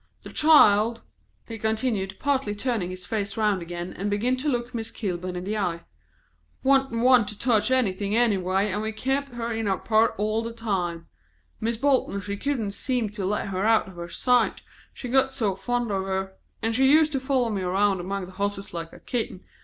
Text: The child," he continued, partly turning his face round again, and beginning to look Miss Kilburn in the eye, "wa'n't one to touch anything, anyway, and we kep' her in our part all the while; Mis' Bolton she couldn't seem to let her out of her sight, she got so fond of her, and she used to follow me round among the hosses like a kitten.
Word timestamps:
The 0.23 0.33
child," 0.33 1.03
he 1.47 1.59
continued, 1.59 2.15
partly 2.17 2.55
turning 2.55 2.89
his 2.89 3.05
face 3.05 3.37
round 3.37 3.61
again, 3.61 3.93
and 3.93 4.09
beginning 4.09 4.39
to 4.39 4.49
look 4.49 4.73
Miss 4.73 4.89
Kilburn 4.89 5.35
in 5.35 5.43
the 5.43 5.55
eye, 5.55 5.81
"wa'n't 6.63 6.89
one 6.89 7.27
to 7.27 7.37
touch 7.37 7.69
anything, 7.69 8.15
anyway, 8.15 8.71
and 8.71 8.81
we 8.81 8.93
kep' 8.93 9.29
her 9.33 9.53
in 9.53 9.67
our 9.67 9.77
part 9.77 10.15
all 10.17 10.41
the 10.41 10.59
while; 10.65 11.03
Mis' 11.59 11.77
Bolton 11.77 12.19
she 12.19 12.35
couldn't 12.35 12.71
seem 12.71 13.11
to 13.11 13.23
let 13.23 13.49
her 13.49 13.63
out 13.63 13.89
of 13.89 13.95
her 13.95 14.09
sight, 14.09 14.63
she 14.91 15.07
got 15.07 15.33
so 15.33 15.53
fond 15.53 15.91
of 15.91 16.01
her, 16.07 16.33
and 16.63 16.75
she 16.75 16.91
used 16.91 17.11
to 17.11 17.19
follow 17.19 17.51
me 17.51 17.61
round 17.61 17.99
among 17.99 18.25
the 18.25 18.31
hosses 18.31 18.73
like 18.73 18.91
a 18.91 18.99
kitten. 18.99 19.41